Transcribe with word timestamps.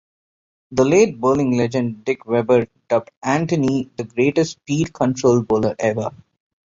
The 0.71 0.83
late 0.83 1.21
bowling 1.21 1.55
legend 1.55 2.03
Dick 2.05 2.25
Weber 2.25 2.65
dubbed 2.89 3.11
Anthony 3.21 3.91
the 3.97 4.03
greatest 4.03 4.53
speed-control 4.61 5.43
bowler 5.43 5.75
ever. 5.77 6.09